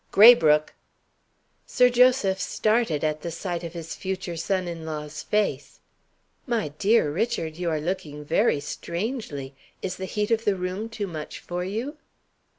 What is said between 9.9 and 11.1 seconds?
the heat of the room too